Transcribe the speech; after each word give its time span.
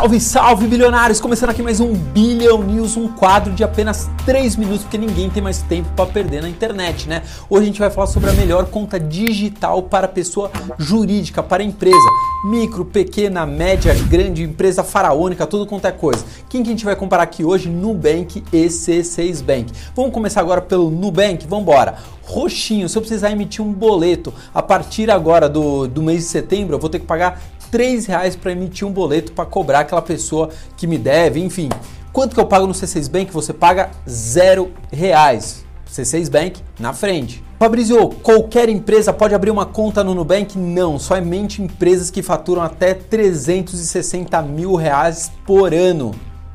Salve, 0.00 0.18
salve, 0.18 0.66
bilionários! 0.66 1.20
Começando 1.20 1.50
aqui 1.50 1.62
mais 1.62 1.78
um 1.78 1.92
Billion 1.92 2.62
News, 2.62 2.96
um 2.96 3.06
quadro 3.06 3.52
de 3.52 3.62
apenas 3.62 4.08
3 4.24 4.56
minutos, 4.56 4.84
porque 4.84 4.96
ninguém 4.96 5.28
tem 5.28 5.42
mais 5.42 5.60
tempo 5.60 5.90
para 5.94 6.06
perder 6.06 6.40
na 6.40 6.48
internet, 6.48 7.06
né? 7.06 7.22
Hoje 7.50 7.64
a 7.64 7.66
gente 7.66 7.80
vai 7.80 7.90
falar 7.90 8.06
sobre 8.06 8.30
a 8.30 8.32
melhor 8.32 8.64
conta 8.70 8.98
digital 8.98 9.82
para 9.82 10.08
pessoa 10.08 10.50
jurídica, 10.78 11.42
para 11.42 11.62
empresa, 11.62 11.98
micro, 12.46 12.82
pequena, 12.82 13.44
média, 13.44 13.92
grande, 14.08 14.42
empresa 14.42 14.82
faraônica, 14.82 15.46
tudo 15.46 15.66
quanto 15.66 15.84
é 15.86 15.92
coisa. 15.92 16.24
Quem 16.48 16.62
que 16.62 16.70
a 16.70 16.72
gente 16.72 16.84
vai 16.86 16.96
comparar 16.96 17.24
aqui 17.24 17.44
hoje? 17.44 17.68
Nubank 17.68 18.42
e 18.50 18.66
C6 18.68 19.42
Bank. 19.42 19.70
Vamos 19.94 20.14
começar 20.14 20.40
agora 20.40 20.62
pelo 20.62 20.90
Nubank? 20.90 21.46
Vamos 21.46 21.66
roxinho. 22.22 22.88
Se 22.88 22.96
eu 22.96 23.02
precisar 23.02 23.32
emitir 23.32 23.62
um 23.62 23.72
boleto 23.72 24.32
a 24.54 24.62
partir 24.62 25.10
agora 25.10 25.48
do, 25.48 25.86
do 25.86 26.02
mês 26.02 26.20
de 26.20 26.26
setembro, 26.26 26.76
eu 26.76 26.78
vou 26.78 26.88
ter 26.88 27.00
que 27.00 27.06
pagar 27.06 27.42
3 27.70 28.06
reais 28.06 28.36
para 28.36 28.52
emitir 28.52 28.86
um 28.86 28.92
boleto 28.92 29.32
para 29.32 29.46
cobrar 29.46 29.80
aquela 29.80 30.02
pessoa 30.02 30.50
que 30.76 30.86
me 30.86 30.98
deve, 30.98 31.40
enfim. 31.40 31.68
Quanto 32.12 32.34
que 32.34 32.40
eu 32.40 32.46
pago 32.46 32.66
no 32.66 32.72
C6 32.72 33.10
Bank? 33.10 33.32
Você 33.32 33.52
paga 33.52 33.90
zero 34.08 34.72
reais. 34.92 35.64
C6 35.90 36.30
Bank 36.30 36.60
na 36.78 36.92
frente. 36.92 37.42
Fabrizio, 37.58 38.08
qualquer 38.22 38.68
empresa 38.68 39.12
pode 39.12 39.34
abrir 39.34 39.50
uma 39.50 39.66
conta 39.66 40.02
no 40.02 40.14
Nubank? 40.14 40.58
Não, 40.58 40.98
somente 40.98 41.60
empresas 41.60 42.10
que 42.10 42.22
faturam 42.22 42.62
até 42.62 42.94
360 42.94 44.40
mil 44.42 44.74
reais 44.76 45.30
por 45.44 45.74
ano. 45.74 46.12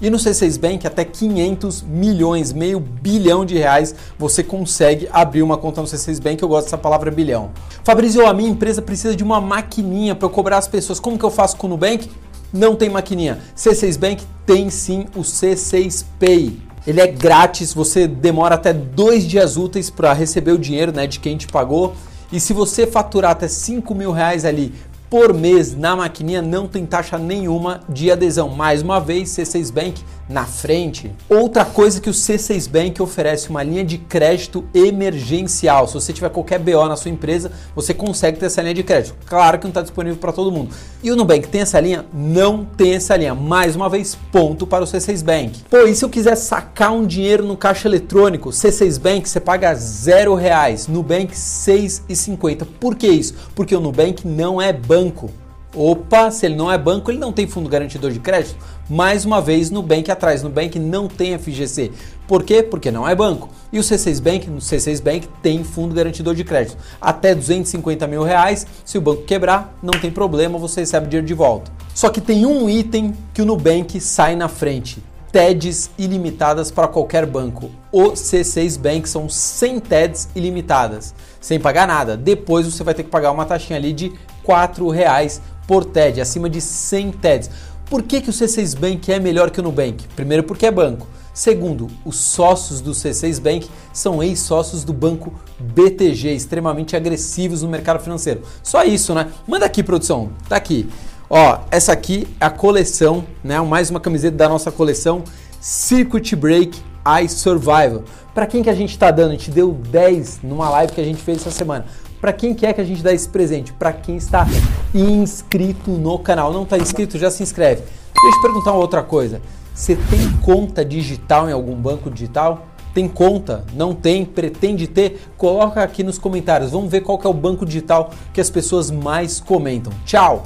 E 0.00 0.08
no 0.08 0.16
C6 0.16 0.60
Bank, 0.60 0.86
até 0.86 1.04
500 1.04 1.82
milhões, 1.82 2.52
meio 2.52 2.78
bilhão 2.78 3.44
de 3.44 3.58
reais, 3.58 3.94
você 4.16 4.44
consegue 4.44 5.08
abrir 5.12 5.42
uma 5.42 5.56
conta 5.56 5.80
no 5.80 5.88
C6 5.88 6.22
Bank. 6.22 6.40
Eu 6.40 6.48
gosto 6.48 6.66
dessa 6.66 6.78
palavra 6.78 7.10
bilhão. 7.10 7.50
Fabrício, 7.82 8.24
a 8.24 8.32
minha 8.32 8.48
empresa 8.48 8.80
precisa 8.80 9.16
de 9.16 9.24
uma 9.24 9.40
maquininha 9.40 10.14
para 10.14 10.26
eu 10.26 10.30
cobrar 10.30 10.58
as 10.58 10.68
pessoas. 10.68 11.00
Como 11.00 11.18
que 11.18 11.24
eu 11.24 11.30
faço 11.30 11.56
com 11.56 11.66
o 11.66 11.70
Nubank? 11.70 12.08
Não 12.52 12.76
tem 12.76 12.88
maquininha. 12.88 13.40
C6 13.56 13.98
Bank 13.98 14.24
tem 14.46 14.70
sim 14.70 15.06
o 15.16 15.20
C6 15.20 16.04
Pay. 16.20 16.56
Ele 16.86 17.00
é 17.00 17.06
grátis, 17.08 17.74
você 17.74 18.06
demora 18.06 18.54
até 18.54 18.72
dois 18.72 19.26
dias 19.26 19.56
úteis 19.56 19.90
para 19.90 20.12
receber 20.12 20.52
o 20.52 20.58
dinheiro 20.58 20.92
né, 20.92 21.08
de 21.08 21.18
quem 21.18 21.36
te 21.36 21.48
pagou. 21.48 21.94
E 22.30 22.38
se 22.38 22.52
você 22.52 22.86
faturar 22.86 23.32
até 23.32 23.48
5 23.48 23.94
mil 23.94 24.12
reais 24.12 24.44
ali 24.44 24.72
por 25.10 25.32
mês 25.32 25.74
na 25.74 25.96
maquininha, 25.96 26.42
não 26.42 26.66
tem 26.66 26.84
taxa 26.84 27.18
nenhuma 27.18 27.80
de 27.88 28.10
adesão. 28.10 28.48
Mais 28.48 28.82
uma 28.82 29.00
vez, 29.00 29.30
C6 29.30 29.72
Bank 29.72 30.02
na 30.28 30.44
frente. 30.44 31.10
Outra 31.28 31.64
coisa 31.64 32.00
que 32.00 32.10
o 32.10 32.12
C6 32.12 32.68
Bank 32.68 33.00
oferece 33.00 33.48
uma 33.48 33.62
linha 33.62 33.84
de 33.84 33.98
crédito 33.98 34.64
emergencial. 34.74 35.88
Se 35.88 35.94
você 35.94 36.12
tiver 36.12 36.28
qualquer 36.30 36.58
BO 36.58 36.86
na 36.86 36.96
sua 36.96 37.10
empresa, 37.10 37.50
você 37.74 37.94
consegue 37.94 38.38
ter 38.38 38.46
essa 38.46 38.60
linha 38.60 38.74
de 38.74 38.82
crédito. 38.82 39.14
Claro 39.26 39.58
que 39.58 39.64
não 39.64 39.70
está 39.70 39.82
disponível 39.82 40.18
para 40.18 40.32
todo 40.32 40.52
mundo. 40.52 40.74
E 41.02 41.10
o 41.10 41.16
Nubank 41.16 41.48
tem 41.48 41.62
essa 41.62 41.80
linha? 41.80 42.04
Não 42.12 42.64
tem 42.64 42.94
essa 42.94 43.16
linha. 43.16 43.34
Mais 43.34 43.74
uma 43.74 43.88
vez, 43.88 44.16
ponto 44.30 44.66
para 44.66 44.84
o 44.84 44.86
C6 44.86 45.24
Bank. 45.24 45.64
Pô, 45.70 45.78
e 45.78 45.94
se 45.94 46.04
eu 46.04 46.08
quiser 46.08 46.36
sacar 46.36 46.92
um 46.92 47.06
dinheiro 47.06 47.44
no 47.44 47.56
caixa 47.56 47.88
eletrônico, 47.88 48.50
C6 48.50 49.00
Bank 49.00 49.28
você 49.28 49.40
paga 49.40 49.74
zero 49.74 50.34
reais, 50.34 50.86
Nubank 50.86 51.32
6,50. 51.32 52.66
Por 52.78 52.96
que 52.96 53.06
isso? 53.06 53.34
Porque 53.54 53.74
o 53.74 53.80
Nubank 53.80 54.26
não 54.26 54.60
é 54.60 54.72
banco. 54.72 55.30
Opa, 55.74 56.30
se 56.30 56.46
ele 56.46 56.56
não 56.56 56.72
é 56.72 56.78
banco, 56.78 57.10
ele 57.10 57.18
não 57.18 57.32
tem 57.32 57.46
fundo 57.46 57.68
garantidor 57.68 58.10
de 58.10 58.18
crédito. 58.18 58.56
Mais 58.88 59.26
uma 59.26 59.40
vez, 59.40 59.70
no 59.70 59.82
Bank 59.82 60.10
atrás. 60.10 60.42
No 60.42 60.48
Bank 60.48 60.78
não 60.78 61.08
tem 61.08 61.38
FGC. 61.38 61.92
Por 62.26 62.42
quê? 62.42 62.62
Porque 62.62 62.90
não 62.90 63.06
é 63.06 63.14
banco. 63.14 63.50
E 63.70 63.78
o 63.78 63.82
C6 63.82 64.20
Bank, 64.20 64.48
no 64.48 64.58
C6 64.58 65.02
Bank 65.02 65.28
tem 65.42 65.62
fundo 65.62 65.94
garantidor 65.94 66.34
de 66.34 66.42
crédito. 66.42 66.78
Até 66.98 67.34
250 67.34 68.06
mil 68.06 68.22
reais, 68.22 68.66
se 68.82 68.96
o 68.96 69.00
banco 69.00 69.24
quebrar, 69.24 69.76
não 69.82 69.92
tem 69.92 70.10
problema, 70.10 70.58
você 70.58 70.80
recebe 70.80 71.06
dinheiro 71.06 71.26
de 71.26 71.34
volta. 71.34 71.70
Só 71.94 72.08
que 72.08 72.20
tem 72.20 72.46
um 72.46 72.68
item 72.68 73.14
que 73.34 73.42
o 73.42 73.44
Nubank 73.44 74.00
sai 74.00 74.36
na 74.36 74.48
frente. 74.48 75.02
TEDs 75.30 75.90
ilimitadas 75.98 76.70
para 76.70 76.88
qualquer 76.88 77.26
banco. 77.26 77.70
O 77.92 78.12
C6 78.12 78.78
Bank 78.78 79.06
são 79.06 79.28
100 79.28 79.80
TEDs 79.80 80.28
ilimitadas, 80.34 81.14
sem 81.38 81.60
pagar 81.60 81.86
nada. 81.86 82.16
Depois 82.16 82.66
você 82.66 82.82
vai 82.82 82.94
ter 82.94 83.02
que 83.02 83.10
pagar 83.10 83.30
uma 83.30 83.44
taxinha 83.44 83.78
ali 83.78 83.92
de 83.92 84.06
R$ 84.08 84.92
reais 84.94 85.42
por 85.68 85.84
TED, 85.84 86.20
acima 86.20 86.48
de 86.48 86.60
100 86.60 87.12
TEDs. 87.12 87.50
Por 87.88 88.02
que, 88.02 88.22
que 88.22 88.30
o 88.30 88.32
C6 88.32 88.76
Bank 88.76 89.12
é 89.12 89.20
melhor 89.20 89.50
que 89.50 89.60
o 89.60 89.62
Nubank? 89.62 90.08
Primeiro, 90.16 90.42
porque 90.42 90.66
é 90.66 90.70
banco. 90.70 91.06
Segundo, 91.32 91.88
os 92.04 92.16
sócios 92.16 92.80
do 92.80 92.90
C6 92.90 93.40
Bank 93.40 93.68
são 93.92 94.22
ex-sócios 94.22 94.82
do 94.82 94.92
banco 94.92 95.32
BTG, 95.60 96.34
extremamente 96.34 96.96
agressivos 96.96 97.62
no 97.62 97.68
mercado 97.68 98.00
financeiro. 98.00 98.42
Só 98.62 98.82
isso, 98.82 99.14
né? 99.14 99.30
Manda 99.46 99.66
aqui, 99.66 99.82
produção. 99.82 100.30
Tá 100.48 100.56
aqui. 100.56 100.88
Ó, 101.30 101.60
essa 101.70 101.92
aqui 101.92 102.26
é 102.40 102.46
a 102.46 102.50
coleção, 102.50 103.24
né? 103.44 103.60
Mais 103.60 103.90
uma 103.90 104.00
camiseta 104.00 104.36
da 104.36 104.48
nossa 104.48 104.72
coleção 104.72 105.22
Circuit 105.60 106.34
Break 106.34 106.80
I 107.06 107.28
Survival. 107.28 108.02
Para 108.34 108.46
quem 108.46 108.62
que 108.62 108.70
a 108.70 108.74
gente 108.74 108.90
está 108.90 109.10
dando? 109.10 109.30
A 109.30 109.32
gente 109.32 109.50
deu 109.50 109.72
10 109.72 110.40
numa 110.42 110.68
live 110.70 110.92
que 110.92 111.00
a 111.00 111.04
gente 111.04 111.22
fez 111.22 111.38
essa 111.38 111.50
semana. 111.50 111.86
Para 112.20 112.32
quem 112.32 112.52
quer 112.52 112.72
que 112.72 112.80
a 112.80 112.84
gente 112.84 113.02
dá 113.02 113.12
esse 113.12 113.28
presente? 113.28 113.72
Para 113.72 113.92
quem 113.92 114.16
está 114.16 114.46
inscrito 114.94 115.90
no 115.92 116.18
canal. 116.18 116.52
Não 116.52 116.64
está 116.64 116.76
inscrito? 116.76 117.16
Já 117.16 117.30
se 117.30 117.42
inscreve. 117.42 117.82
Deixa 117.82 118.26
eu 118.26 118.32
te 118.32 118.42
perguntar 118.42 118.72
uma 118.72 118.80
outra 118.80 119.02
coisa. 119.02 119.40
Você 119.72 119.94
tem 119.94 120.32
conta 120.42 120.84
digital 120.84 121.48
em 121.48 121.52
algum 121.52 121.76
banco 121.76 122.10
digital? 122.10 122.66
Tem 122.92 123.08
conta? 123.08 123.64
Não 123.74 123.94
tem? 123.94 124.24
Pretende 124.24 124.88
ter? 124.88 125.30
Coloca 125.36 125.80
aqui 125.80 126.02
nos 126.02 126.18
comentários. 126.18 126.72
Vamos 126.72 126.90
ver 126.90 127.02
qual 127.02 127.20
é 127.22 127.28
o 127.28 127.32
banco 127.32 127.64
digital 127.64 128.10
que 128.32 128.40
as 128.40 128.50
pessoas 128.50 128.90
mais 128.90 129.38
comentam. 129.38 129.92
Tchau! 130.04 130.44